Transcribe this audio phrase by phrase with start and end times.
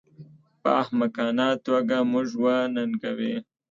[0.61, 3.35] په احمقانه توګه موږ وننګوي